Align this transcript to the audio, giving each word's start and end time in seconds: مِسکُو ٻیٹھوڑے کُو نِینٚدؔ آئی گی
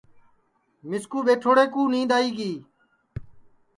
مِسکُو 0.89 1.19
ٻیٹھوڑے 1.25 1.65
کُو 1.73 1.81
نِینٚدؔ 1.91 2.13
آئی 2.17 2.29
گی 2.37 2.53